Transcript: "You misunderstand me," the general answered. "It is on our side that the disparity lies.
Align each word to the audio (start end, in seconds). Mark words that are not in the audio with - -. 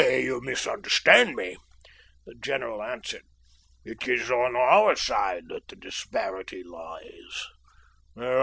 "You 0.01 0.41
misunderstand 0.41 1.35
me," 1.35 1.57
the 2.25 2.33
general 2.33 2.81
answered. 2.81 3.21
"It 3.85 4.07
is 4.07 4.31
on 4.31 4.55
our 4.55 4.95
side 4.95 5.43
that 5.49 5.67
the 5.67 5.75
disparity 5.75 6.63
lies. 6.63 7.45